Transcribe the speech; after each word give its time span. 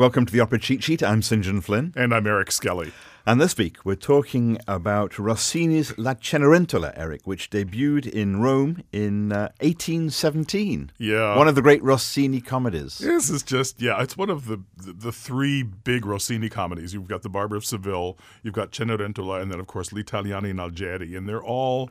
Welcome 0.00 0.24
to 0.24 0.32
the 0.32 0.40
Opera 0.40 0.58
Cheat 0.58 0.82
Sheet. 0.82 1.02
I'm 1.02 1.20
St. 1.20 1.44
John 1.44 1.60
Flynn. 1.60 1.92
And 1.94 2.14
I'm 2.14 2.26
Eric 2.26 2.52
Skelly. 2.52 2.90
And 3.26 3.38
this 3.38 3.58
week 3.58 3.84
we're 3.84 3.96
talking 3.96 4.58
about 4.66 5.18
Rossini's 5.18 5.98
La 5.98 6.14
Cenerentola, 6.14 6.94
Eric, 6.96 7.26
which 7.26 7.50
debuted 7.50 8.06
in 8.06 8.40
Rome 8.40 8.82
in 8.92 9.30
uh, 9.30 9.52
1817. 9.60 10.92
Yeah. 10.96 11.36
One 11.36 11.48
of 11.48 11.54
the 11.54 11.60
great 11.60 11.82
Rossini 11.82 12.40
comedies. 12.40 12.96
This 12.96 13.28
is 13.28 13.42
just, 13.42 13.82
yeah, 13.82 14.00
it's 14.00 14.16
one 14.16 14.30
of 14.30 14.46
the, 14.46 14.62
the, 14.78 14.94
the 14.94 15.12
three 15.12 15.62
big 15.62 16.06
Rossini 16.06 16.48
comedies. 16.48 16.94
You've 16.94 17.06
got 17.06 17.20
The 17.20 17.28
Barber 17.28 17.56
of 17.56 17.66
Seville, 17.66 18.16
you've 18.42 18.54
got 18.54 18.70
Cenerentola, 18.70 19.42
and 19.42 19.52
then, 19.52 19.60
of 19.60 19.66
course, 19.66 19.92
L'Italiana 19.92 20.48
in 20.48 20.56
Algeri. 20.56 21.14
And 21.14 21.28
they're 21.28 21.44
all 21.44 21.90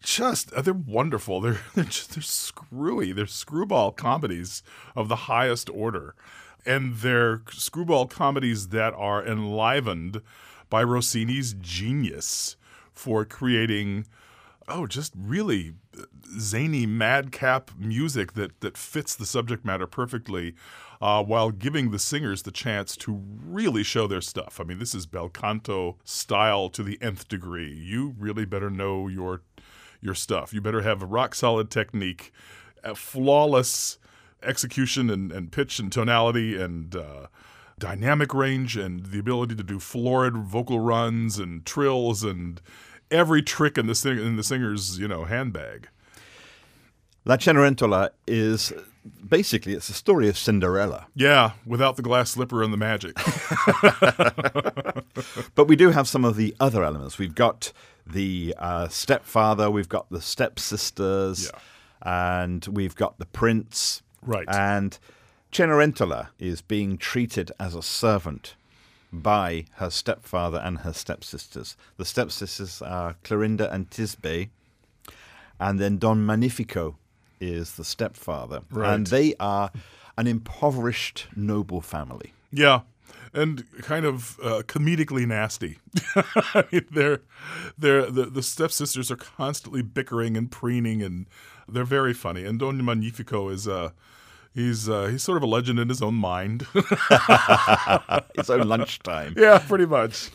just, 0.00 0.52
uh, 0.52 0.62
they're 0.62 0.74
wonderful. 0.74 1.40
They're, 1.42 1.60
they're, 1.74 1.84
just, 1.84 2.14
they're 2.14 2.22
screwy. 2.22 3.12
They're 3.12 3.26
screwball 3.26 3.92
comedies 3.92 4.62
of 4.94 5.08
the 5.08 5.16
highest 5.16 5.68
order 5.70 6.14
and 6.68 6.96
they're 6.96 7.42
screwball 7.50 8.06
comedies 8.06 8.68
that 8.68 8.94
are 8.94 9.26
enlivened 9.26 10.20
by 10.68 10.84
Rossini's 10.84 11.54
genius 11.54 12.56
for 12.92 13.24
creating 13.24 14.06
oh 14.68 14.86
just 14.86 15.14
really 15.16 15.72
zany 16.38 16.84
madcap 16.84 17.70
music 17.78 18.34
that 18.34 18.60
that 18.60 18.76
fits 18.76 19.14
the 19.14 19.24
subject 19.24 19.64
matter 19.64 19.86
perfectly 19.86 20.54
uh, 21.00 21.22
while 21.22 21.50
giving 21.50 21.90
the 21.90 21.98
singers 21.98 22.42
the 22.42 22.50
chance 22.50 22.96
to 22.96 23.22
really 23.46 23.84
show 23.84 24.06
their 24.06 24.20
stuff. 24.20 24.60
I 24.60 24.64
mean, 24.64 24.78
this 24.78 24.94
is 24.94 25.06
bel 25.06 25.28
canto 25.28 25.96
style 26.04 26.68
to 26.70 26.82
the 26.82 26.98
nth 27.00 27.28
degree. 27.28 27.72
You 27.72 28.14
really 28.18 28.44
better 28.44 28.68
know 28.68 29.08
your 29.08 29.42
your 30.00 30.14
stuff. 30.14 30.52
You 30.52 30.60
better 30.60 30.82
have 30.82 31.02
a 31.02 31.06
rock 31.06 31.34
solid 31.34 31.70
technique, 31.70 32.32
a 32.84 32.94
flawless 32.94 33.98
execution 34.42 35.10
and, 35.10 35.32
and 35.32 35.50
pitch 35.50 35.78
and 35.78 35.90
tonality 35.90 36.60
and 36.60 36.94
uh, 36.94 37.26
dynamic 37.78 38.34
range 38.34 38.76
and 38.76 39.06
the 39.06 39.18
ability 39.18 39.54
to 39.56 39.62
do 39.62 39.78
florid 39.78 40.36
vocal 40.36 40.80
runs 40.80 41.38
and 41.38 41.64
trills 41.64 42.22
and 42.22 42.60
every 43.10 43.42
trick 43.42 43.78
in 43.78 43.86
the 43.86 43.94
sing- 43.94 44.18
in 44.18 44.36
the 44.36 44.42
singer's 44.42 44.98
you 44.98 45.08
know 45.08 45.24
handbag. 45.24 45.88
La 47.24 47.36
Cenerentola 47.36 48.10
is 48.26 48.72
basically 49.26 49.74
it's 49.74 49.88
a 49.88 49.94
story 49.94 50.28
of 50.28 50.38
Cinderella. 50.38 51.06
Yeah, 51.14 51.52
without 51.66 51.96
the 51.96 52.02
glass 52.02 52.30
slipper 52.30 52.62
and 52.62 52.72
the 52.72 52.76
magic. 52.76 53.14
but 55.54 55.66
we 55.66 55.76
do 55.76 55.90
have 55.90 56.08
some 56.08 56.24
of 56.24 56.36
the 56.36 56.54
other 56.60 56.84
elements. 56.84 57.18
We've 57.18 57.34
got 57.34 57.72
the 58.10 58.54
uh, 58.58 58.88
stepfather, 58.88 59.70
we've 59.70 59.88
got 59.88 60.10
the 60.10 60.20
stepsisters, 60.20 61.50
yeah. 61.52 61.58
and 62.42 62.66
we've 62.66 62.94
got 62.94 63.18
the 63.18 63.26
prince. 63.26 64.02
Right. 64.22 64.46
And 64.48 64.98
Cenerentola 65.52 66.28
is 66.38 66.60
being 66.60 66.98
treated 66.98 67.52
as 67.58 67.74
a 67.74 67.82
servant 67.82 68.54
by 69.12 69.64
her 69.76 69.90
stepfather 69.90 70.58
and 70.58 70.78
her 70.78 70.92
stepsisters. 70.92 71.76
The 71.96 72.04
stepsisters 72.04 72.82
are 72.82 73.16
Clorinda 73.24 73.72
and 73.72 73.90
Tisbe, 73.90 74.50
and 75.58 75.78
then 75.78 75.98
Don 75.98 76.24
Magnifico 76.24 76.96
is 77.40 77.76
the 77.76 77.84
stepfather. 77.84 78.62
Right. 78.70 78.94
And 78.94 79.06
they 79.06 79.34
are 79.40 79.70
an 80.16 80.26
impoverished 80.26 81.28
noble 81.36 81.80
family. 81.80 82.32
Yeah. 82.52 82.80
And 83.32 83.64
kind 83.82 84.06
of 84.06 84.38
uh, 84.42 84.62
comedically 84.66 85.26
nasty. 85.26 85.78
I 86.16 86.64
mean, 86.72 86.86
they're, 86.90 87.20
they're, 87.76 88.10
the, 88.10 88.26
the 88.26 88.42
stepsisters 88.42 89.10
are 89.10 89.16
constantly 89.16 89.82
bickering 89.82 90.36
and 90.36 90.50
preening, 90.50 91.02
and 91.02 91.26
they're 91.68 91.84
very 91.84 92.14
funny. 92.14 92.44
And 92.44 92.58
Don 92.58 92.82
Magnifico 92.84 93.50
is 93.50 93.68
uh, 93.68 93.90
he's 94.54 94.88
uh, 94.88 95.06
he's 95.06 95.22
sort 95.22 95.36
of 95.36 95.42
a 95.42 95.46
legend 95.46 95.78
in 95.78 95.88
his 95.88 96.02
own 96.02 96.14
mind. 96.14 96.66
his 98.34 98.50
own 98.50 98.66
lunchtime. 98.66 99.34
Yeah, 99.38 99.58
pretty 99.58 99.86
much. 99.86 100.30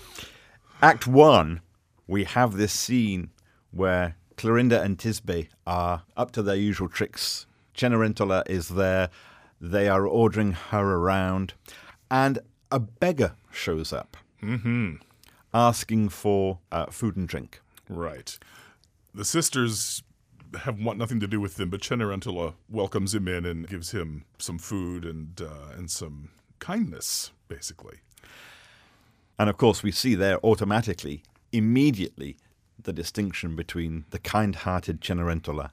Act 0.81 1.07
one, 1.07 1.61
we 2.07 2.23
have 2.23 2.53
this 2.53 2.73
scene 2.73 3.31
where 3.71 4.15
Clorinda 4.37 4.81
and 4.81 4.97
Tisbe 4.97 5.47
are 5.65 6.03
up 6.15 6.31
to 6.31 6.43
their 6.43 6.55
usual 6.55 6.89
tricks. 6.89 7.45
Cenerentola 7.75 8.47
is 8.47 8.69
there. 8.69 9.09
They 9.59 9.87
are 9.87 10.05
ordering 10.05 10.51
her 10.51 10.95
around. 10.95 11.53
And 12.11 12.39
a 12.73 12.79
beggar 12.79 13.35
shows 13.51 13.93
up 13.93 14.17
mm-hmm. 14.41 14.95
asking 15.53 16.09
for 16.09 16.57
uh, 16.71 16.87
food 16.87 17.15
and 17.15 17.27
drink. 17.27 17.61
Right. 17.87 18.37
The 19.13 19.23
sisters 19.23 20.01
have 20.61 20.79
want 20.79 20.97
nothing 20.97 21.19
to 21.19 21.27
do 21.27 21.39
with 21.39 21.55
them, 21.55 21.69
but 21.69 21.81
Cenerentola 21.81 22.55
welcomes 22.69 23.13
him 23.13 23.27
in 23.27 23.45
and 23.45 23.67
gives 23.67 23.91
him 23.91 24.25
some 24.39 24.57
food 24.57 25.05
and 25.05 25.39
uh, 25.39 25.77
and 25.77 25.89
some 25.89 26.29
kindness, 26.59 27.31
basically. 27.47 27.99
And 29.37 29.49
of 29.49 29.57
course, 29.57 29.83
we 29.83 29.91
see 29.91 30.15
there 30.15 30.39
automatically, 30.43 31.23
immediately, 31.51 32.37
the 32.81 32.93
distinction 32.93 33.55
between 33.55 34.05
the 34.09 34.19
kind-hearted 34.19 35.01
Cenerentola 35.01 35.71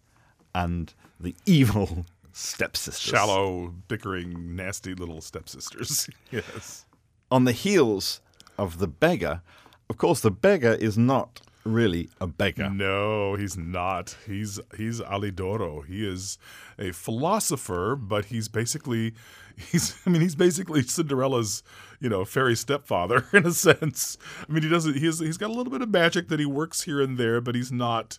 and 0.55 0.93
the 1.19 1.35
evil 1.47 2.05
stepsisters. 2.33 3.11
Shallow, 3.11 3.75
bickering, 3.89 4.55
nasty 4.55 4.95
little 4.95 5.21
stepsisters. 5.21 6.09
yes. 6.31 6.85
On 7.31 7.45
the 7.45 7.53
heels 7.53 8.21
of 8.59 8.79
the 8.79 8.89
beggar, 8.89 9.43
of 9.89 9.97
course, 9.99 10.21
the 10.21 10.31
beggar 10.31 10.73
is 10.75 10.99
not 10.99 11.41
really 11.65 12.09
a 12.21 12.27
beggar. 12.27 12.71
No, 12.71 13.35
he's 13.35 13.57
not. 13.57 14.17
He's 14.27 14.61
he's 14.77 15.01
Alidoro. 15.01 15.85
He 15.87 16.07
is 16.07 16.39
a 16.79 16.93
philosopher, 16.93 17.97
but 17.97 18.27
he's 18.27 18.49
basically 18.49 19.15
he's 19.57 19.97
I 20.07 20.11
mean 20.11 20.23
he's 20.23 20.35
basically 20.35 20.83
Cinderella's 20.83 21.63
you 22.01 22.09
know 22.09 22.25
fairy 22.25 22.57
stepfather 22.57 23.27
in 23.33 23.47
a 23.47 23.53
sense. 23.53 24.17
I 24.49 24.53
mean 24.53 24.63
he 24.63 24.69
doesn't 24.69 24.97
he's 24.97 25.19
he's 25.19 25.39
got 25.39 25.51
a 25.51 25.55
little 25.55 25.73
bit 25.73 25.83
of 25.83 25.91
magic 25.91 26.29
that 26.29 26.41
he 26.41 26.47
works 26.47 26.83
here 26.83 27.01
and 27.01 27.19
there, 27.19 27.41
but 27.41 27.55
he's 27.55 27.73
not 27.73 28.19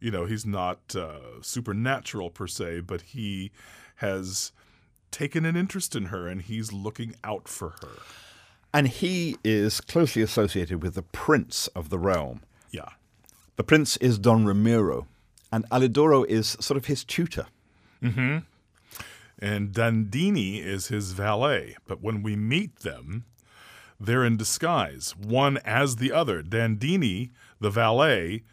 you 0.00 0.10
know 0.10 0.24
he's 0.24 0.46
not 0.46 0.94
uh, 0.96 1.40
supernatural 1.42 2.30
per 2.30 2.46
se, 2.46 2.80
but 2.80 3.02
he 3.02 3.52
has 3.96 4.52
taken 5.10 5.44
an 5.44 5.56
interest 5.56 5.94
in 5.94 6.06
her 6.06 6.28
and 6.28 6.42
he's 6.42 6.72
looking 6.72 7.14
out 7.24 7.48
for 7.48 7.70
her. 7.82 7.98
And 8.72 8.88
he 8.88 9.36
is 9.42 9.80
closely 9.80 10.22
associated 10.22 10.82
with 10.82 10.94
the 10.94 11.02
prince 11.02 11.66
of 11.68 11.88
the 11.90 11.98
realm. 11.98 12.42
Yeah. 12.70 12.90
The 13.56 13.64
prince 13.64 13.96
is 13.96 14.18
Don 14.18 14.46
Ramiro, 14.46 15.06
and 15.50 15.68
Alidoro 15.70 16.24
is 16.26 16.56
sort 16.60 16.78
of 16.78 16.86
his 16.86 17.04
tutor. 17.04 17.46
Mm-hmm. 18.02 18.38
And 19.40 19.72
Dandini 19.72 20.64
is 20.64 20.88
his 20.88 21.12
valet. 21.12 21.76
But 21.86 22.00
when 22.00 22.22
we 22.22 22.36
meet 22.36 22.80
them, 22.80 23.24
they're 23.98 24.24
in 24.24 24.36
disguise, 24.36 25.14
one 25.16 25.58
as 25.58 25.96
the 25.96 26.12
other. 26.12 26.42
Dandini, 26.42 27.30
the 27.60 27.70
valet, 27.70 28.44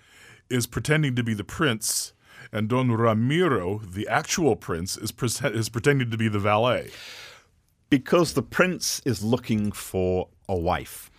is 0.49 0.65
pretending 0.65 1.15
to 1.15 1.23
be 1.23 1.33
the 1.33 1.43
prince, 1.43 2.13
and 2.51 2.67
Don 2.67 2.91
Ramiro, 2.91 3.79
the 3.79 4.07
actual 4.07 4.55
prince, 4.55 4.97
is, 4.97 5.11
pre- 5.11 5.29
is 5.51 5.69
pretending 5.69 6.09
to 6.09 6.17
be 6.17 6.27
the 6.27 6.39
valet. 6.39 6.89
Because 7.89 8.33
the 8.33 8.43
prince 8.43 9.01
is 9.05 9.23
looking 9.23 9.71
for 9.71 10.27
a 10.49 10.55
wife. 10.55 11.09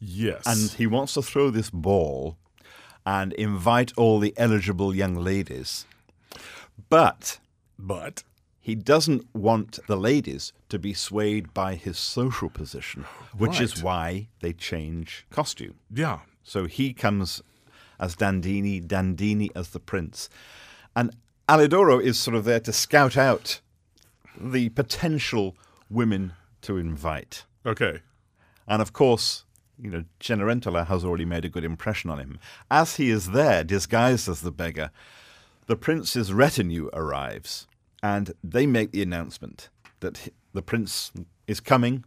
Yes. 0.00 0.42
And 0.46 0.70
he 0.72 0.86
wants 0.86 1.14
to 1.14 1.22
throw 1.22 1.50
this 1.50 1.70
ball 1.70 2.36
and 3.04 3.32
invite 3.34 3.92
all 3.96 4.18
the 4.18 4.34
eligible 4.36 4.94
young 4.94 5.14
ladies. 5.14 5.86
But 6.88 7.38
but 7.78 8.24
he 8.60 8.74
doesn't 8.74 9.32
want 9.34 9.78
the 9.86 9.96
ladies 9.96 10.52
to 10.70 10.78
be 10.78 10.92
swayed 10.92 11.54
by 11.54 11.76
his 11.76 11.98
social 11.98 12.50
position, 12.50 13.04
which 13.36 13.52
right. 13.52 13.60
is 13.60 13.82
why 13.82 14.28
they 14.40 14.52
change 14.52 15.24
costume. 15.30 15.76
Yeah. 15.92 16.20
So 16.42 16.66
he 16.66 16.92
comes 16.92 17.42
as 18.00 18.16
Dandini, 18.16 18.84
Dandini 18.84 19.50
as 19.54 19.68
the 19.70 19.80
prince. 19.80 20.28
And 20.94 21.14
Alidoro 21.48 22.02
is 22.02 22.18
sort 22.18 22.36
of 22.36 22.44
there 22.44 22.60
to 22.60 22.72
scout 22.72 23.16
out 23.16 23.60
the 24.38 24.70
potential 24.70 25.56
women 25.90 26.32
to 26.62 26.76
invite. 26.76 27.44
Okay. 27.64 28.00
And 28.66 28.82
of 28.82 28.92
course, 28.92 29.44
you 29.78 29.90
know, 29.90 30.04
Cenerentola 30.20 30.86
has 30.86 31.04
already 31.04 31.24
made 31.24 31.44
a 31.44 31.50
good 31.50 31.64
impression 31.64 32.10
on 32.10 32.18
him. 32.18 32.38
As 32.70 32.96
he 32.96 33.10
is 33.10 33.30
there, 33.30 33.62
disguised 33.62 34.28
as 34.28 34.40
the 34.40 34.50
beggar, 34.50 34.90
the 35.66 35.76
prince's 35.76 36.32
retinue 36.32 36.88
arrives, 36.92 37.66
and 38.02 38.32
they 38.42 38.66
make 38.66 38.92
the 38.92 39.02
announcement 39.02 39.68
that 40.00 40.28
the 40.52 40.62
prince 40.62 41.12
is 41.46 41.60
coming, 41.60 42.04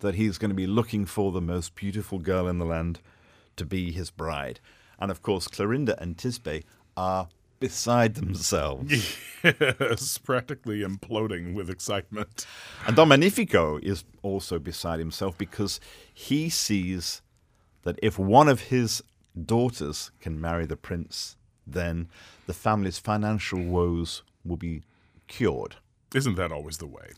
that 0.00 0.14
he's 0.14 0.38
going 0.38 0.50
to 0.50 0.54
be 0.54 0.66
looking 0.66 1.06
for 1.06 1.32
the 1.32 1.40
most 1.40 1.74
beautiful 1.74 2.18
girl 2.18 2.48
in 2.48 2.58
the 2.58 2.64
land 2.64 3.00
to 3.56 3.64
be 3.64 3.92
his 3.92 4.10
bride. 4.10 4.60
And 4.98 5.10
of 5.10 5.22
course, 5.22 5.48
Clorinda 5.48 6.00
and 6.00 6.16
Tisbe 6.16 6.64
are 6.96 7.28
beside 7.60 8.14
themselves. 8.14 9.18
Yes, 9.44 10.16
practically 10.16 10.80
imploding 10.80 11.52
with 11.52 11.68
excitement. 11.68 12.46
And 12.86 12.96
Don 12.96 13.08
Magnifico 13.08 13.78
is 13.82 14.02
also 14.22 14.58
beside 14.58 14.98
himself 14.98 15.36
because 15.36 15.80
he 16.14 16.48
sees 16.48 17.20
that 17.82 17.98
if 18.02 18.18
one 18.18 18.48
of 18.48 18.62
his 18.62 19.02
daughters 19.44 20.12
can 20.18 20.40
marry 20.40 20.64
the 20.64 20.78
prince, 20.78 21.36
then 21.66 22.08
the 22.46 22.54
family's 22.54 22.98
financial 22.98 23.62
woes 23.62 24.22
will 24.46 24.56
be 24.56 24.82
cured. 25.26 25.76
Isn't 26.14 26.36
that 26.36 26.50
always 26.50 26.78
the 26.78 26.86
way? 26.86 27.10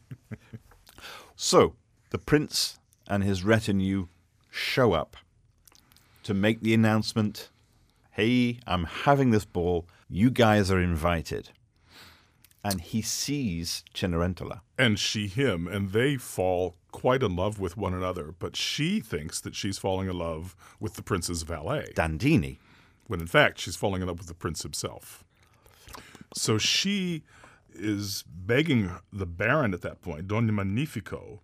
So 1.44 1.74
the 2.10 2.18
prince 2.18 2.78
and 3.08 3.24
his 3.24 3.42
retinue 3.42 4.06
show 4.48 4.92
up 4.92 5.16
to 6.22 6.34
make 6.34 6.60
the 6.60 6.72
announcement 6.72 7.50
hey, 8.12 8.60
I'm 8.66 8.84
having 8.84 9.30
this 9.30 9.44
ball. 9.44 9.86
You 10.08 10.30
guys 10.30 10.70
are 10.70 10.80
invited. 10.80 11.50
And 12.64 12.80
he 12.80 13.02
sees 13.02 13.82
Cenerentola. 13.92 14.60
And 14.78 14.98
she 14.98 15.26
him, 15.26 15.66
and 15.66 15.90
they 15.90 16.16
fall 16.16 16.76
quite 16.92 17.22
in 17.22 17.34
love 17.34 17.58
with 17.58 17.76
one 17.76 17.94
another. 17.94 18.32
But 18.38 18.54
she 18.54 19.00
thinks 19.00 19.40
that 19.40 19.56
she's 19.56 19.78
falling 19.78 20.08
in 20.08 20.16
love 20.16 20.54
with 20.78 20.94
the 20.94 21.02
prince's 21.02 21.42
valet, 21.42 21.88
Dandini. 21.96 22.58
when 23.08 23.20
in 23.20 23.26
fact 23.26 23.58
she's 23.58 23.76
falling 23.76 24.02
in 24.02 24.08
love 24.08 24.18
with 24.18 24.28
the 24.28 24.34
prince 24.34 24.62
himself. 24.62 25.24
So 26.34 26.56
she 26.58 27.24
is 27.74 28.22
begging 28.28 28.90
the 29.12 29.26
baron 29.26 29.74
at 29.74 29.80
that 29.82 30.02
point, 30.02 30.28
Don 30.28 30.54
Magnifico, 30.54 31.40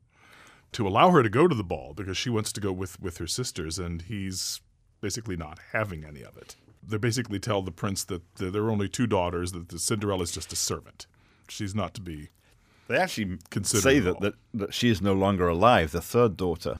to 0.72 0.86
allow 0.86 1.10
her 1.10 1.22
to 1.22 1.30
go 1.30 1.48
to 1.48 1.54
the 1.54 1.64
ball 1.64 1.94
because 1.94 2.16
she 2.16 2.30
wants 2.30 2.52
to 2.52 2.60
go 2.60 2.72
with, 2.72 3.00
with 3.00 3.18
her 3.18 3.26
sisters, 3.26 3.78
and 3.78 4.02
he's 4.02 4.60
basically 5.00 5.36
not 5.36 5.58
having 5.72 6.04
any 6.04 6.22
of 6.22 6.36
it. 6.36 6.56
They 6.86 6.96
basically 6.96 7.38
tell 7.38 7.62
the 7.62 7.70
prince 7.70 8.04
that 8.04 8.22
th- 8.36 8.52
there 8.52 8.62
are 8.64 8.70
only 8.70 8.88
two 8.88 9.06
daughters, 9.06 9.52
that 9.52 9.68
the 9.68 9.78
Cinderella 9.78 10.22
is 10.22 10.32
just 10.32 10.52
a 10.52 10.56
servant. 10.56 11.06
She's 11.48 11.74
not 11.74 11.94
to 11.94 12.00
be. 12.00 12.30
They 12.88 12.96
actually 12.96 13.38
Consider 13.50 13.80
say 13.82 13.98
that, 14.00 14.20
that, 14.20 14.34
that 14.54 14.74
she 14.74 14.88
is 14.88 15.02
no 15.02 15.12
longer 15.12 15.48
alive, 15.48 15.92
the 15.92 16.00
third 16.00 16.36
daughter, 16.36 16.78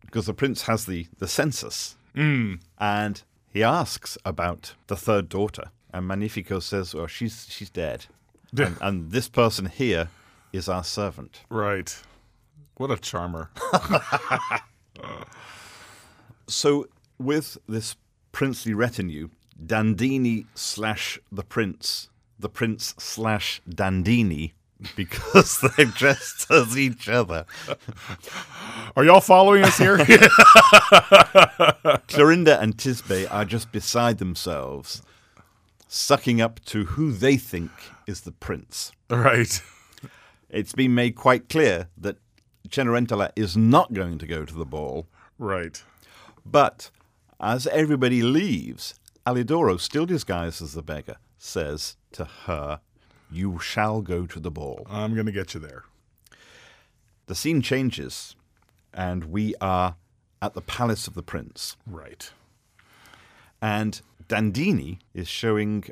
because 0.00 0.26
the 0.26 0.34
prince 0.34 0.62
has 0.62 0.86
the, 0.86 1.08
the 1.18 1.26
census. 1.26 1.96
Hmm. 2.14 2.54
And 2.78 3.22
he 3.52 3.62
asks 3.62 4.16
about 4.24 4.74
the 4.86 4.96
third 4.96 5.28
daughter. 5.28 5.70
And 5.92 6.06
Magnifico 6.06 6.60
says, 6.60 6.94
well, 6.94 7.08
she's, 7.08 7.46
she's 7.50 7.70
dead. 7.70 8.06
and, 8.56 8.76
and 8.80 9.10
this 9.10 9.28
person 9.28 9.66
here 9.66 10.08
is 10.52 10.68
our 10.68 10.84
servant. 10.84 11.40
Right. 11.48 11.96
What 12.76 12.90
a 12.92 12.96
charmer. 12.96 13.50
So, 16.46 16.86
with 17.24 17.58
this 17.68 17.96
princely 18.32 18.74
retinue, 18.74 19.30
Dandini 19.64 20.46
slash 20.54 21.18
the 21.30 21.42
prince, 21.44 22.08
the 22.38 22.48
prince 22.48 22.94
slash 22.98 23.60
Dandini, 23.68 24.52
because 24.96 25.60
they're 25.76 25.86
dressed 25.86 26.50
as 26.50 26.76
each 26.76 27.08
other. 27.08 27.46
Are 28.96 29.04
y'all 29.04 29.20
following 29.20 29.64
us 29.64 29.78
here? 29.78 29.98
Clorinda 32.08 32.60
and 32.60 32.76
Tisbe 32.76 33.26
are 33.30 33.44
just 33.44 33.72
beside 33.72 34.18
themselves, 34.18 35.02
sucking 35.88 36.40
up 36.40 36.60
to 36.66 36.84
who 36.84 37.12
they 37.12 37.36
think 37.36 37.70
is 38.06 38.22
the 38.22 38.32
prince. 38.32 38.92
right. 39.10 39.60
It's 40.50 40.72
been 40.72 40.94
made 40.94 41.16
quite 41.16 41.48
clear 41.48 41.88
that 41.98 42.18
Cenerentola 42.68 43.30
is 43.34 43.56
not 43.56 43.92
going 43.92 44.18
to 44.18 44.26
go 44.26 44.44
to 44.44 44.54
the 44.54 44.64
ball, 44.64 45.06
Right. 45.38 45.82
but 46.46 46.90
as 47.44 47.66
everybody 47.66 48.22
leaves, 48.22 48.94
Alidoro, 49.26 49.78
still 49.78 50.06
disguised 50.06 50.62
as 50.62 50.72
the 50.72 50.82
beggar, 50.82 51.16
says 51.36 51.96
to 52.12 52.24
her, 52.24 52.80
You 53.30 53.58
shall 53.58 54.00
go 54.00 54.24
to 54.26 54.40
the 54.40 54.50
ball. 54.50 54.86
I'm 54.88 55.12
going 55.12 55.26
to 55.26 55.32
get 55.32 55.52
you 55.52 55.60
there. 55.60 55.84
The 57.26 57.34
scene 57.34 57.60
changes, 57.60 58.34
and 58.94 59.26
we 59.26 59.54
are 59.60 59.96
at 60.40 60.54
the 60.54 60.62
palace 60.62 61.06
of 61.06 61.12
the 61.12 61.22
prince. 61.22 61.76
Right. 61.86 62.30
And 63.60 64.00
Dandini 64.26 65.00
is 65.12 65.28
showing 65.28 65.84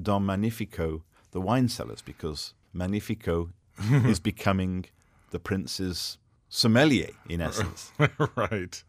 Don 0.00 0.26
Magnifico 0.26 1.04
the 1.30 1.40
wine 1.40 1.68
cellars 1.68 2.02
because 2.02 2.54
Magnifico 2.72 3.50
is 3.90 4.18
becoming 4.18 4.86
the 5.30 5.38
prince's 5.38 6.18
sommelier, 6.48 7.10
in 7.28 7.40
essence. 7.40 7.92
right. 8.36 8.82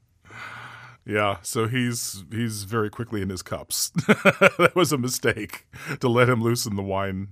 Yeah, 1.09 1.37
so 1.41 1.67
he's 1.67 2.23
he's 2.31 2.65
very 2.65 2.91
quickly 2.91 3.23
in 3.23 3.29
his 3.29 3.41
cups. 3.41 3.89
that 4.07 4.73
was 4.75 4.91
a 4.91 4.97
mistake 4.97 5.65
to 6.01 6.07
let 6.07 6.29
him 6.29 6.43
loose 6.43 6.67
in 6.67 6.75
the 6.75 6.83
wine 6.83 7.29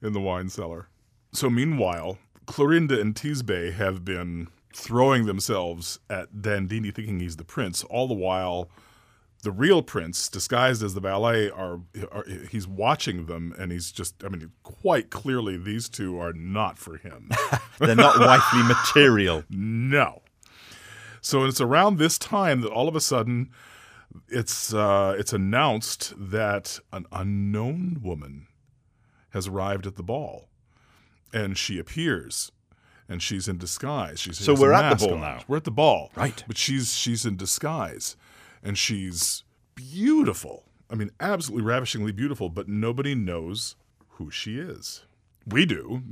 in 0.00 0.12
the 0.12 0.20
wine 0.20 0.48
cellar. 0.48 0.86
So 1.32 1.50
meanwhile, 1.50 2.18
Clorinda 2.46 3.00
and 3.00 3.16
Tisbe 3.16 3.72
have 3.72 4.04
been 4.04 4.46
throwing 4.72 5.26
themselves 5.26 5.98
at 6.08 6.34
Dandini 6.34 6.94
thinking 6.94 7.18
he's 7.18 7.36
the 7.36 7.44
prince, 7.44 7.82
all 7.82 8.06
the 8.06 8.14
while 8.14 8.70
the 9.42 9.50
real 9.50 9.82
prince, 9.82 10.28
disguised 10.28 10.82
as 10.82 10.94
the 10.94 11.00
valet, 11.00 11.50
are, 11.50 11.80
are 12.12 12.24
he's 12.50 12.66
watching 12.68 13.26
them 13.26 13.54
and 13.58 13.72
he's 13.72 13.90
just 13.90 14.22
I 14.24 14.28
mean 14.28 14.52
quite 14.62 15.10
clearly 15.10 15.56
these 15.56 15.88
two 15.88 16.20
are 16.20 16.32
not 16.32 16.78
for 16.78 16.96
him. 16.96 17.30
They're 17.80 17.96
not 17.96 18.20
wifely 18.20 18.62
material. 18.62 19.42
No. 19.50 20.22
So 21.26 21.44
it's 21.44 21.60
around 21.60 21.98
this 21.98 22.18
time 22.18 22.60
that 22.60 22.70
all 22.70 22.86
of 22.88 22.94
a 22.94 23.00
sudden 23.00 23.50
it's 24.28 24.72
uh, 24.72 25.16
it's 25.18 25.32
announced 25.32 26.14
that 26.16 26.78
an 26.92 27.04
unknown 27.10 27.98
woman 28.00 28.46
has 29.30 29.48
arrived 29.48 29.88
at 29.88 29.96
the 29.96 30.04
ball, 30.04 30.48
and 31.32 31.58
she 31.58 31.80
appears, 31.80 32.52
and 33.08 33.20
she's 33.20 33.48
in 33.48 33.58
disguise. 33.58 34.20
She's 34.20 34.38
So 34.38 34.54
we're 34.54 34.72
at 34.72 34.96
the 34.98 35.04
ball 35.04 35.14
on. 35.16 35.20
now. 35.20 35.40
We're 35.48 35.56
at 35.56 35.64
the 35.64 35.72
ball, 35.72 36.12
Right. 36.14 36.44
But 36.46 36.56
she's 36.56 36.94
she's 36.94 37.26
in 37.26 37.36
disguise, 37.36 38.16
and 38.62 38.78
she's 38.78 39.42
beautiful. 39.74 40.62
I 40.88 40.94
mean, 40.94 41.10
absolutely 41.18 41.66
ravishingly 41.66 42.12
beautiful. 42.12 42.48
But 42.50 42.68
nobody 42.68 43.16
knows 43.16 43.74
who 44.10 44.30
she 44.30 44.58
is. 44.60 45.04
We 45.48 45.66
do. 45.66 46.02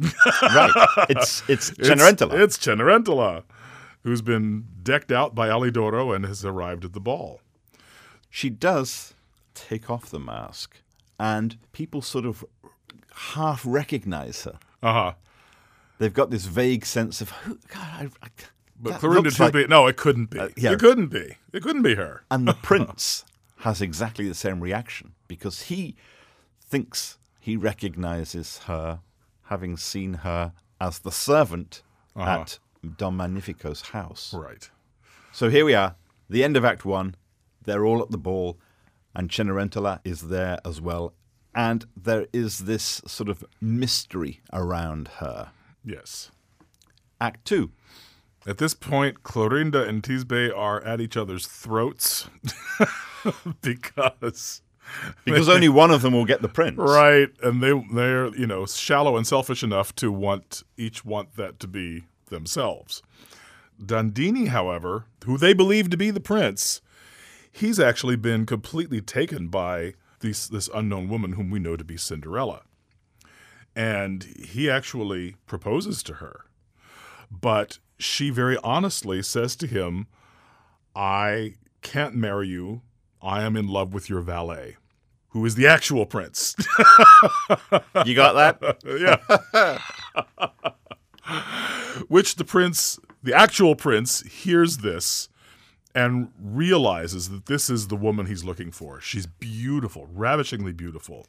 Right. 0.43 0.72
It's 1.08 1.43
it's 1.49 1.70
It's- 1.78 1.88
Cenerentola. 1.88 2.34
It's 2.40 2.58
Cenerentola, 2.58 3.44
who's 4.04 4.22
been 4.22 4.66
decked 4.82 5.10
out 5.10 5.34
by 5.34 5.48
Alidoro 5.48 6.14
and 6.14 6.24
has 6.24 6.44
arrived 6.44 6.84
at 6.84 6.92
the 6.92 7.00
ball. 7.00 7.40
She 8.30 8.48
does 8.50 9.14
take 9.54 9.90
off 9.90 10.06
the 10.10 10.18
mask, 10.20 10.76
and 11.18 11.56
people 11.72 12.02
sort 12.02 12.24
of 12.26 12.44
half 13.14 13.62
recognize 13.66 14.44
her. 14.44 14.58
Uh 14.82 14.92
huh. 14.92 15.12
They've 15.98 16.12
got 16.12 16.30
this 16.30 16.44
vague 16.46 16.84
sense 16.86 17.20
of 17.20 17.30
who. 17.30 17.58
God, 17.68 17.80
I, 17.82 18.08
I, 18.22 18.28
But 18.80 18.94
Clorinda 19.00 19.22
looks 19.24 19.40
like- 19.40 19.52
Tisbe, 19.54 19.68
no, 19.68 19.86
it 19.86 19.96
couldn't 19.96 20.30
be. 20.30 20.38
yeah. 20.56 20.72
It 20.72 20.80
couldn't 20.80 21.06
be. 21.08 21.36
It 21.52 21.62
couldn't 21.62 21.82
be 21.82 21.94
her. 21.94 22.24
And 22.30 22.46
the 22.48 22.54
prince 22.62 23.24
has 23.58 23.80
exactly 23.80 24.28
the 24.28 24.34
same 24.34 24.60
reaction 24.60 25.12
because 25.28 25.62
he 25.62 25.94
thinks 26.60 27.16
he 27.38 27.56
recognizes 27.56 28.58
her, 28.66 29.00
having 29.44 29.76
seen 29.76 30.14
her 30.14 30.52
as 30.80 30.98
the 30.98 31.12
servant 31.12 31.82
at 32.16 32.58
Don 32.90 33.16
Magnifico's 33.16 33.80
house. 33.82 34.32
Right. 34.35 34.68
So 35.32 35.49
here 35.50 35.64
we 35.64 35.75
are, 35.75 35.97
the 36.28 36.44
end 36.44 36.56
of 36.56 36.64
Act 36.64 36.85
One. 36.85 37.14
They're 37.64 37.85
all 37.85 38.02
at 38.02 38.11
the 38.11 38.18
ball, 38.18 38.59
and 39.14 39.30
Cenerentola 39.30 40.00
is 40.04 40.23
there 40.28 40.59
as 40.64 40.80
well. 40.80 41.14
And 41.54 41.87
there 41.97 42.26
is 42.32 42.61
this 42.61 43.00
sort 43.06 43.28
of 43.28 43.44
mystery 43.61 44.40
around 44.52 45.09
her. 45.18 45.50
Yes. 45.85 46.30
Act 47.20 47.44
Two. 47.44 47.70
At 48.47 48.59
this 48.59 48.75
point, 48.75 49.23
Clorinda 49.23 49.88
and 49.88 50.02
Tisbe 50.02 50.52
are 50.54 50.85
at 50.85 51.00
each 51.00 51.16
other's 51.16 51.47
throats 51.47 52.28
because 53.62 54.61
Because 55.25 55.49
only 55.49 55.68
one 55.68 55.90
of 55.90 56.02
them 56.02 56.12
will 56.12 56.26
get 56.26 56.42
the 56.42 56.49
prince. 56.49 56.76
right, 56.76 57.30
and 57.42 57.62
they 57.62 57.73
they're 57.92 58.35
you 58.37 58.47
know 58.47 58.66
shallow 58.66 59.16
and 59.16 59.26
selfish 59.26 59.62
enough 59.62 59.94
to 59.97 60.12
want 60.12 60.62
each 60.76 61.04
want 61.04 61.37
that 61.37 61.59
to 61.61 61.66
be 61.66 62.04
themselves. 62.35 63.03
Dandini, 63.83 64.49
however, 64.49 65.07
who 65.25 65.38
they 65.38 65.55
believe 65.55 65.88
to 65.91 65.97
be 65.97 66.11
the 66.11 66.21
prince, 66.21 66.81
he's 67.50 67.81
actually 67.81 68.17
been 68.17 68.45
completely 68.47 69.00
taken 69.00 69.49
by 69.49 69.95
this 70.21 70.47
this 70.49 70.69
unknown 70.75 71.09
woman 71.09 71.33
whom 71.33 71.50
we 71.50 71.59
know 71.59 71.76
to 71.76 71.85
be 71.85 71.97
Cinderella, 71.97 72.62
and 73.75 74.25
he 74.25 74.71
actually 74.71 75.37
proposes 75.47 76.03
to 76.05 76.14
her, 76.14 76.45
but 77.31 77.79
she 77.99 78.31
very 78.31 78.57
honestly 78.62 79.23
says 79.23 79.57
to 79.57 79.67
him, 79.67 80.07
"I 80.95 81.55
can't 81.83 82.14
marry 82.14 82.49
you. 82.49 82.83
I 83.23 83.43
am 83.43 83.57
in 83.57 83.69
love 83.69 83.95
with 83.95 84.11
your 84.11 84.21
valet." 84.21 84.76
Who 85.31 85.45
is 85.45 85.57
the 85.57 85.67
actual 85.67 86.07
prince? 86.07 86.55
You 88.07 88.14
got 88.14 88.35
that? 88.35 88.79
yeah. 89.55 89.79
Which 92.08 92.36
the 92.36 92.44
prince, 92.44 92.98
the 93.22 93.34
actual 93.34 93.74
prince, 93.76 94.20
hears 94.22 94.78
this 94.78 95.28
and 95.94 96.30
realizes 96.42 97.28
that 97.30 97.46
this 97.46 97.70
is 97.70 97.86
the 97.88 97.96
woman 97.96 98.26
he's 98.26 98.42
looking 98.44 98.72
for. 98.72 99.00
She's 99.00 99.26
beautiful, 99.26 100.08
ravishingly 100.12 100.72
beautiful. 100.72 101.26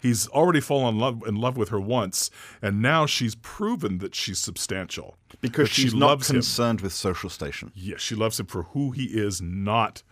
He's 0.00 0.28
already 0.28 0.60
fallen 0.60 0.94
in 0.94 1.00
love, 1.00 1.22
in 1.26 1.34
love 1.36 1.56
with 1.56 1.70
her 1.70 1.80
once, 1.80 2.30
and 2.62 2.80
now 2.82 3.06
she's 3.06 3.34
proven 3.34 3.98
that 3.98 4.14
she's 4.14 4.38
substantial. 4.38 5.16
Because 5.40 5.68
That 5.68 5.74
she 5.74 5.82
she's 5.82 5.94
not 5.94 6.06
loves 6.06 6.30
him. 6.30 6.34
concerned 6.36 6.80
with 6.82 6.92
social 6.92 7.30
station. 7.30 7.72
Yes, 7.74 8.00
she 8.00 8.14
loves 8.14 8.38
him 8.38 8.46
for 8.46 8.64
who 8.64 8.90
he 8.92 9.04
is, 9.06 9.40
not 9.42 10.02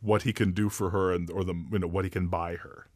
what 0.00 0.22
he 0.22 0.32
can 0.32 0.52
do 0.52 0.68
for 0.68 0.90
her 0.90 1.12
and 1.12 1.30
or 1.30 1.44
the 1.44 1.54
you 1.70 1.78
know 1.78 1.86
what 1.86 2.04
he 2.04 2.10
can 2.10 2.26
buy 2.28 2.56
her. 2.56 2.86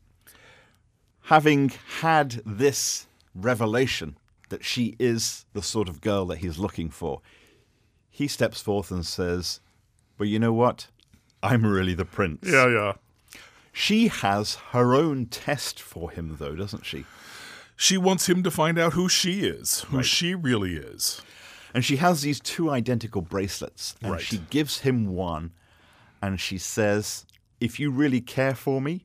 having 1.24 1.70
had 2.00 2.40
this 2.44 3.06
revelation 3.34 4.16
that 4.48 4.64
she 4.64 4.96
is 4.98 5.44
the 5.52 5.62
sort 5.62 5.88
of 5.88 6.00
girl 6.00 6.26
that 6.26 6.38
he's 6.38 6.58
looking 6.58 6.88
for, 6.90 7.20
he 8.10 8.28
steps 8.28 8.60
forth 8.60 8.90
and 8.90 9.04
says, 9.04 9.60
Well, 10.18 10.28
you 10.28 10.38
know 10.38 10.52
what? 10.52 10.88
I'm 11.42 11.66
really 11.66 11.94
the 11.94 12.04
prince. 12.04 12.40
Yeah, 12.44 12.68
yeah. 12.68 12.92
She 13.72 14.08
has 14.08 14.54
her 14.72 14.94
own 14.94 15.26
test 15.26 15.80
for 15.82 16.10
him, 16.10 16.36
though, 16.38 16.54
doesn't 16.56 16.86
she? 16.86 17.04
She 17.76 17.98
wants 17.98 18.26
him 18.28 18.42
to 18.42 18.50
find 18.50 18.78
out 18.78 18.94
who 18.94 19.06
she 19.08 19.40
is, 19.46 19.80
who 19.90 20.02
she 20.02 20.34
really 20.34 20.76
is. 20.76 21.20
And 21.74 21.84
she 21.84 21.96
has 21.96 22.22
these 22.22 22.40
two 22.40 22.70
identical 22.70 23.20
bracelets. 23.20 23.94
And 24.02 24.12
Right. 24.12 24.20
she 24.22 24.38
gives 24.48 24.78
him 24.80 25.08
one. 25.08 25.52
And 26.22 26.40
she 26.40 26.56
says, 26.56 27.26
If 27.60 27.78
you 27.78 27.90
really 27.90 28.22
care 28.22 28.54
for 28.54 28.80
me, 28.80 29.04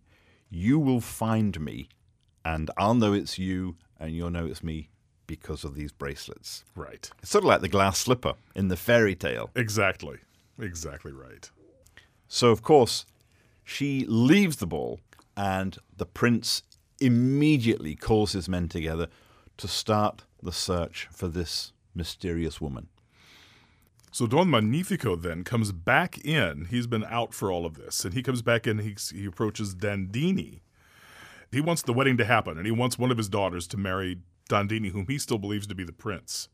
you 0.50 0.80
will 0.80 1.02
find 1.02 1.60
me. 1.60 1.90
And 2.46 2.72
I'll 2.78 2.96
know 2.96 3.12
it's 3.12 3.38
you, 3.38 3.76
and 4.00 4.16
you'll 4.16 4.32
know 4.32 4.46
it's 4.46 4.64
me 4.64 4.90
because 5.32 5.64
of 5.64 5.76
these 5.76 5.94
bracelets. 5.94 6.66
Right. 6.76 7.10
It's 7.22 7.32
sort 7.32 7.46
of 7.46 7.48
like 7.48 7.62
the 7.62 7.70
glass 7.70 7.98
slipper 7.98 8.34
in 8.54 8.68
the 8.68 8.76
fairy 8.76 9.16
tale. 9.16 9.50
Exactly. 9.56 10.18
Exactly 10.60 11.14
right. 11.14 11.50
So, 12.28 12.50
of 12.50 12.62
course, 12.62 13.06
she 13.64 14.06
leaves 14.10 14.58
the 14.58 14.68
ball, 14.68 15.00
and 15.38 15.78
the 15.96 16.06
prince 16.06 16.64
immediately 17.00 17.96
calls 17.96 18.34
his 18.34 18.50
men 18.50 18.68
together 18.68 19.08
to 19.56 19.70
start 19.70 20.24
the 20.44 20.52
search 20.52 21.08
for 21.14 21.30
this 21.30 21.72
mysterious 21.96 22.60
woman. 22.60 22.90
So 24.12 24.28
Don 24.28 24.50
Magnifico 24.50 25.16
then 25.16 25.46
comes 25.46 25.72
back 25.72 26.18
in. 26.26 26.66
He's 26.66 26.88
been 26.88 27.06
out 27.06 27.34
for 27.34 27.50
all 27.50 27.66
of 27.66 27.76
this, 27.76 28.04
and 28.04 28.14
he 28.14 28.22
comes 28.22 28.42
back 28.42 28.68
in. 28.68 28.80
He, 28.80 28.98
he 29.16 29.26
approaches 29.26 29.76
Dandini. 29.76 30.60
He 31.54 31.62
wants 31.62 31.84
the 31.84 31.94
wedding 31.94 32.18
to 32.18 32.26
happen, 32.26 32.58
and 32.58 32.66
he 32.66 32.72
wants 32.74 33.00
one 33.00 33.12
of 33.12 33.18
his 33.18 33.30
daughters 33.30 33.66
to 33.68 33.78
marry 33.78 34.18
Dandini, 34.52 34.92
whom 34.92 35.08
he 35.08 35.18
still 35.18 35.38
believes 35.38 35.68
to 35.68 35.76
be 35.76 35.84
the 35.84 35.94
prince. 35.94 36.50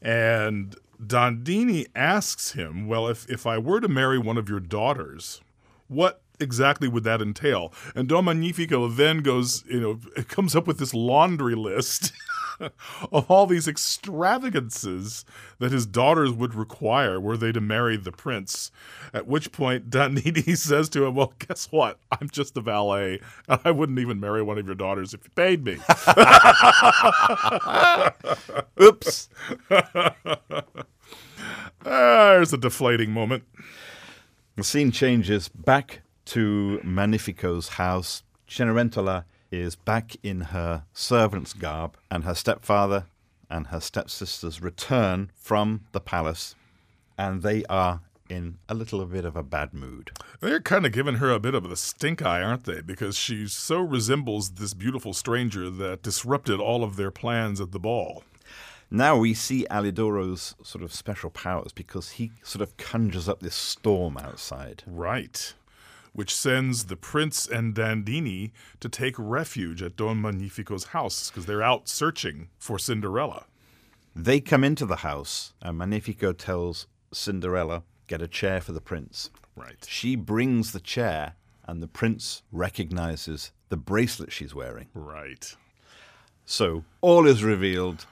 And 0.00 0.76
Dandini 1.04 1.86
asks 1.94 2.52
him, 2.52 2.86
"Well, 2.86 3.08
if 3.08 3.28
if 3.28 3.46
I 3.46 3.58
were 3.58 3.80
to 3.80 3.88
marry 3.88 4.18
one 4.18 4.38
of 4.38 4.48
your 4.48 4.60
daughters, 4.60 5.40
what 5.88 6.22
exactly 6.38 6.88
would 6.88 7.04
that 7.04 7.20
entail?" 7.20 7.72
And 7.94 8.08
Don 8.08 8.26
Magnifico 8.26 8.88
then 8.88 9.18
goes, 9.18 9.64
you 9.68 9.80
know, 9.80 10.00
comes 10.28 10.54
up 10.54 10.66
with 10.66 10.78
this 10.78 10.94
laundry 10.94 11.54
list 11.54 12.12
of 13.12 13.30
all 13.30 13.46
these 13.46 13.68
extravagances 13.68 15.24
that 15.58 15.72
his 15.72 15.86
daughters 15.86 16.32
would 16.32 16.54
require 16.54 17.20
were 17.20 17.36
they 17.36 17.52
to 17.52 17.60
marry 17.60 17.96
the 17.96 18.12
prince. 18.12 18.70
At 19.12 19.26
which 19.26 19.52
point, 19.52 19.90
Dandini 19.90 20.56
says 20.58 20.88
to 20.90 21.06
him, 21.06 21.14
Well, 21.14 21.34
guess 21.38 21.66
what? 21.70 21.98
I'm 22.12 22.28
just 22.30 22.56
a 22.56 22.60
valet, 22.60 23.20
and 23.48 23.60
I 23.64 23.70
wouldn't 23.70 23.98
even 23.98 24.20
marry 24.20 24.42
one 24.42 24.58
of 24.58 24.66
your 24.66 24.74
daughters 24.74 25.14
if 25.14 25.24
you 25.24 25.30
paid 25.34 25.64
me. 25.64 25.72
Oops! 28.82 29.28
Ah, 31.84 32.32
there's 32.32 32.52
a 32.52 32.58
deflating 32.58 33.12
moment. 33.12 33.44
the 34.56 34.64
scene 34.64 34.90
changes 34.90 35.48
back 35.48 36.00
to 36.26 36.80
Magnifico's 36.82 37.68
house. 37.70 38.22
Cenerentola 38.48 39.24
is 39.60 39.76
back 39.76 40.16
in 40.22 40.40
her 40.40 40.84
servant's 40.92 41.52
garb, 41.52 41.96
and 42.10 42.24
her 42.24 42.34
stepfather 42.34 43.06
and 43.50 43.68
her 43.68 43.80
stepsisters 43.80 44.60
return 44.60 45.30
from 45.34 45.82
the 45.92 46.00
palace, 46.00 46.54
and 47.16 47.42
they 47.42 47.64
are 47.66 48.00
in 48.28 48.58
a 48.68 48.74
little 48.74 49.04
bit 49.06 49.24
of 49.24 49.36
a 49.36 49.42
bad 49.42 49.72
mood. 49.72 50.10
They're 50.40 50.60
kind 50.60 50.84
of 50.84 50.92
giving 50.92 51.16
her 51.16 51.30
a 51.30 51.38
bit 51.38 51.54
of 51.54 51.64
a 51.64 51.76
stink 51.76 52.22
eye, 52.22 52.42
aren't 52.42 52.64
they? 52.64 52.80
Because 52.80 53.16
she 53.16 53.46
so 53.46 53.80
resembles 53.80 54.50
this 54.50 54.74
beautiful 54.74 55.12
stranger 55.12 55.70
that 55.70 56.02
disrupted 56.02 56.60
all 56.60 56.82
of 56.82 56.96
their 56.96 57.10
plans 57.10 57.60
at 57.60 57.72
the 57.72 57.78
ball. 57.78 58.24
Now 58.90 59.16
we 59.16 59.34
see 59.34 59.66
Alidoro's 59.70 60.54
sort 60.62 60.84
of 60.84 60.92
special 60.94 61.30
powers 61.30 61.72
because 61.72 62.10
he 62.10 62.30
sort 62.42 62.62
of 62.62 62.76
conjures 62.76 63.28
up 63.28 63.40
this 63.40 63.56
storm 63.56 64.16
outside. 64.16 64.84
Right. 64.86 65.54
Which 66.16 66.34
sends 66.34 66.86
the 66.86 66.96
prince 66.96 67.46
and 67.46 67.74
Dandini 67.74 68.50
to 68.80 68.88
take 68.88 69.14
refuge 69.18 69.82
at 69.82 69.96
Don 69.96 70.22
Magnifico's 70.22 70.86
house 70.86 71.30
because 71.30 71.44
they're 71.44 71.62
out 71.62 71.88
searching 71.88 72.48
for 72.58 72.78
Cinderella. 72.78 73.44
They 74.14 74.40
come 74.40 74.64
into 74.64 74.86
the 74.86 74.96
house, 74.96 75.52
and 75.60 75.76
Magnifico 75.76 76.32
tells 76.32 76.86
Cinderella, 77.12 77.82
Get 78.06 78.22
a 78.22 78.28
chair 78.28 78.62
for 78.62 78.72
the 78.72 78.80
prince. 78.80 79.28
Right. 79.54 79.84
She 79.86 80.16
brings 80.16 80.72
the 80.72 80.80
chair, 80.80 81.34
and 81.66 81.82
the 81.82 81.86
prince 81.86 82.42
recognizes 82.50 83.52
the 83.68 83.76
bracelet 83.76 84.32
she's 84.32 84.54
wearing. 84.54 84.86
Right. 84.94 85.54
So 86.46 86.84
all 87.02 87.26
is 87.26 87.44
revealed. 87.44 88.06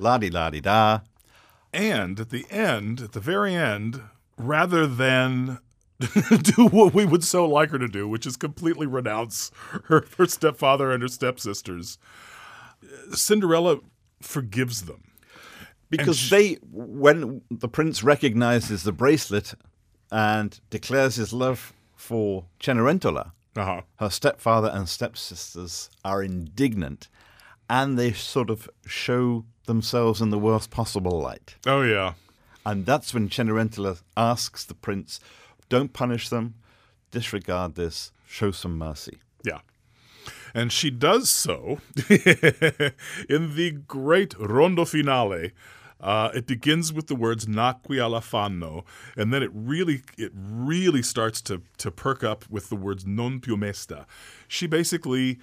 La 0.00 0.18
di 0.18 0.30
la 0.30 0.50
di 0.50 0.60
da. 0.60 1.00
And 1.72 2.18
at 2.18 2.30
the 2.30 2.44
end, 2.50 3.02
at 3.02 3.12
the 3.12 3.20
very 3.20 3.54
end, 3.54 4.02
rather 4.36 4.88
than 4.88 5.60
do 6.42 6.66
what 6.66 6.92
we 6.94 7.04
would 7.06 7.24
so 7.24 7.46
like 7.46 7.70
her 7.70 7.78
to 7.78 7.88
do, 7.88 8.06
which 8.08 8.26
is 8.26 8.36
completely 8.36 8.86
renounce 8.86 9.50
her, 9.84 10.04
her 10.18 10.26
stepfather 10.26 10.92
and 10.92 11.02
her 11.02 11.08
stepsisters, 11.08 11.98
Cinderella 13.12 13.78
forgives 14.20 14.82
them. 14.82 15.02
Because 15.88 16.18
sh- 16.18 16.30
they, 16.30 16.52
when 16.72 17.42
the 17.50 17.68
prince 17.68 18.02
recognizes 18.02 18.82
the 18.82 18.92
bracelet 18.92 19.54
and 20.10 20.58
declares 20.70 21.16
his 21.16 21.32
love 21.32 21.72
for 21.94 22.44
Cenerentola, 22.60 23.32
Uh-huh. 23.56 23.82
her 23.96 24.10
stepfather 24.10 24.68
and 24.72 24.88
stepsisters 24.88 25.88
are 26.04 26.22
indignant 26.22 27.08
and 27.70 27.98
they 27.98 28.12
sort 28.12 28.50
of 28.50 28.68
show 28.86 29.44
themselves 29.66 30.20
in 30.20 30.30
the 30.30 30.38
worst 30.38 30.70
possible 30.70 31.20
light. 31.20 31.56
Oh, 31.66 31.82
yeah. 31.82 32.14
And 32.64 32.84
that's 32.86 33.14
when 33.14 33.28
Cenerentola 33.28 34.02
asks 34.16 34.64
the 34.64 34.74
prince, 34.74 35.20
don't 35.68 35.92
punish 35.92 36.28
them, 36.28 36.54
disregard 37.10 37.74
this, 37.74 38.12
show 38.26 38.50
some 38.50 38.78
mercy. 38.78 39.18
Yeah. 39.44 39.60
And 40.54 40.72
she 40.72 40.90
does 40.90 41.28
so 41.28 41.80
in 43.28 43.54
the 43.54 43.82
great 43.86 44.34
rondo 44.38 44.84
finale. 44.84 45.52
Uh, 46.00 46.30
it 46.34 46.46
begins 46.46 46.92
with 46.92 47.06
the 47.06 47.14
words 47.14 47.46
"nacqui 47.46 47.98
all'affanno," 47.98 48.84
and 49.16 49.32
then 49.32 49.42
it 49.42 49.50
really, 49.54 50.02
it 50.18 50.30
really 50.34 51.02
starts 51.02 51.40
to 51.40 51.62
to 51.78 51.90
perk 51.90 52.22
up 52.22 52.44
with 52.50 52.68
the 52.68 52.76
words 52.76 53.06
"non 53.06 53.40
più 53.40 53.58
mesta." 53.58 54.06
She 54.46 54.66
basically 54.66 55.38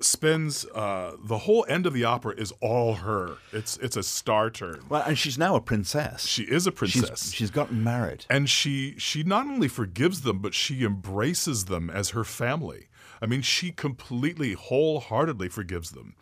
spends 0.00 0.66
uh, 0.74 1.16
the 1.24 1.38
whole 1.38 1.64
end 1.68 1.86
of 1.86 1.92
the 1.92 2.04
opera 2.04 2.34
is 2.36 2.52
all 2.60 2.94
her. 2.96 3.36
It's 3.52 3.76
it's 3.78 3.96
a 3.96 4.02
star 4.02 4.50
turn. 4.50 4.82
Well, 4.88 5.02
and 5.06 5.16
she's 5.18 5.38
now 5.38 5.56
a 5.56 5.60
princess. 5.60 6.26
She 6.26 6.42
is 6.44 6.66
a 6.66 6.70
she's, 6.70 6.76
princess. 6.76 7.32
she's 7.32 7.50
gotten 7.50 7.82
married. 7.82 8.26
and 8.28 8.48
she 8.50 8.94
she 8.98 9.22
not 9.22 9.46
only 9.46 9.68
forgives 9.68 10.20
them 10.22 10.38
but 10.40 10.54
she 10.54 10.84
embraces 10.84 11.64
them 11.66 11.88
as 11.90 12.10
her 12.10 12.24
family 12.24 12.88
i 13.22 13.26
mean 13.26 13.40
she 13.42 13.70
completely 13.72 14.52
wholeheartedly 14.52 15.48
forgives 15.48 15.90
them 15.92 16.14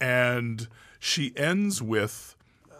and 0.00 0.68
she 0.98 1.32
ends 1.36 1.82
with 1.82 2.36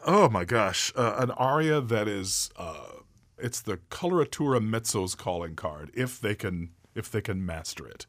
oh 0.07 0.29
my 0.29 0.45
gosh 0.45 0.93
uh, 0.97 1.17
an 1.19 1.31
aria 1.33 1.81
that 1.81 2.07
is 2.09 2.51
uh, 2.57 2.93
it's 3.39 3.61
the 3.61 3.79
coloratura 3.91 4.61
mezzo's 4.61 5.15
calling 5.15 5.55
card 5.57 5.91
if 5.95 6.21
they 6.21 6.35
can 6.35 6.71
if 6.95 7.11
they 7.11 7.21
can 7.21 7.45
master 7.45 7.87
it 7.87 8.07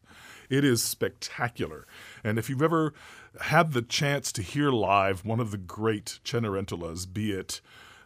it 0.51 0.63
is 0.63 0.83
spectacular 0.83 1.87
and 2.23 2.37
if 2.37 2.49
you've 2.49 2.61
ever 2.61 2.93
had 3.41 3.71
the 3.71 3.81
chance 3.81 4.31
to 4.31 4.41
hear 4.41 4.69
live 4.69 5.25
one 5.25 5.39
of 5.39 5.49
the 5.49 5.57
great 5.57 6.19
cenerentolas 6.23 7.11
be 7.11 7.31
it 7.31 7.61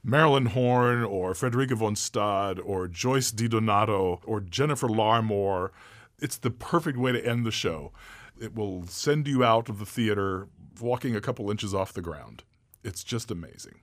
Marilyn 0.05 0.45
Horne 0.47 1.03
or 1.03 1.33
Frederica 1.33 1.75
von 1.75 1.95
Stade 1.95 2.59
or 2.59 2.87
Joyce 2.87 3.31
DiDonato 3.31 4.19
or 4.23 4.39
Jennifer 4.39 4.87
Larmore. 4.87 5.71
It's 6.19 6.37
the 6.37 6.51
perfect 6.51 6.95
way 6.95 7.11
to 7.11 7.25
end 7.25 7.43
the 7.43 7.51
show. 7.51 7.91
It 8.39 8.53
will 8.53 8.85
send 8.85 9.27
you 9.27 9.43
out 9.43 9.67
of 9.67 9.79
the 9.79 9.85
theater 9.85 10.47
walking 10.79 11.15
a 11.15 11.21
couple 11.21 11.49
inches 11.49 11.73
off 11.73 11.91
the 11.91 12.03
ground. 12.03 12.43
It's 12.83 13.03
just 13.03 13.31
amazing. 13.31 13.79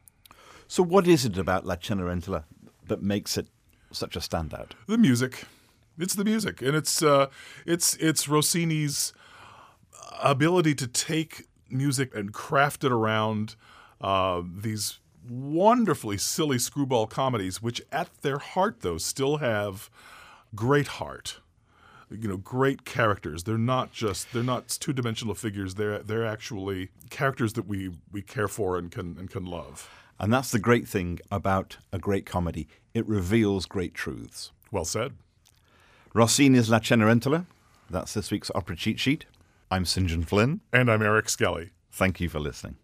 So, 0.68 0.82
what 0.84 1.08
is 1.08 1.24
it 1.24 1.36
about 1.36 1.66
La 1.66 1.74
Cenerentola 1.74 2.44
that 2.86 3.02
makes 3.02 3.36
it 3.36 3.48
such 3.90 4.14
a 4.14 4.20
standout? 4.20 4.70
The 4.86 4.98
music. 4.98 5.44
It's 5.98 6.14
the 6.14 6.24
music. 6.24 6.62
And 6.62 6.74
it's 6.76 7.02
uh 7.02 7.28
it's 7.66 7.94
it's 7.96 8.28
Rossini's 8.28 9.12
ability 10.22 10.74
to 10.76 10.86
take 10.86 11.46
music 11.70 12.14
and 12.14 12.32
craft 12.32 12.84
it 12.84 12.92
around 12.92 13.56
uh, 14.00 14.42
these 14.44 14.98
wonderfully 15.28 16.18
silly 16.18 16.58
screwball 16.58 17.06
comedies, 17.06 17.62
which 17.62 17.80
at 17.90 18.08
their 18.22 18.38
heart, 18.38 18.80
though, 18.80 18.98
still 18.98 19.38
have 19.38 19.88
great 20.54 20.88
heart. 20.88 21.40
You 22.10 22.28
know, 22.28 22.36
great 22.36 22.84
characters. 22.84 23.44
They're 23.44 23.56
not 23.56 23.90
just 23.92 24.32
they're 24.34 24.42
not 24.42 24.68
two 24.68 24.92
dimensional 24.92 25.34
figures. 25.34 25.76
They're 25.76 26.00
they're 26.00 26.26
actually 26.26 26.90
characters 27.08 27.54
that 27.54 27.66
we 27.66 27.90
we 28.10 28.20
care 28.20 28.48
for 28.48 28.76
and 28.76 28.90
can 28.90 29.16
and 29.18 29.30
can 29.30 29.46
love. 29.46 29.88
And 30.18 30.30
that's 30.30 30.50
the 30.50 30.58
great 30.58 30.86
thing 30.86 31.20
about 31.30 31.78
a 31.90 31.98
great 31.98 32.26
comedy 32.26 32.68
it 32.92 33.08
reveals 33.08 33.64
great 33.64 33.94
truths. 33.94 34.52
Well 34.70 34.84
said. 34.84 35.14
Rossini's 36.14 36.68
La 36.68 36.78
Cenerentola. 36.78 37.46
That's 37.88 38.12
this 38.12 38.30
week's 38.30 38.50
opera 38.54 38.76
cheat 38.76 39.00
sheet. 39.00 39.24
I'm 39.70 39.86
St. 39.86 40.08
John 40.08 40.24
Flynn. 40.24 40.60
And 40.70 40.90
I'm 40.90 41.00
Eric 41.00 41.30
Skelly. 41.30 41.70
Thank 41.90 42.20
you 42.20 42.28
for 42.28 42.38
listening. 42.38 42.76